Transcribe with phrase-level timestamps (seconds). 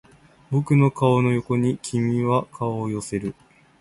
[0.49, 3.35] 僕の顔の横に君は顔を寄せる